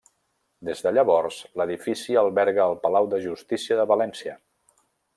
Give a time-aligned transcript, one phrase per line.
[0.69, 4.39] Des de llavors, l'edifici alberga el palau de Justícia de València.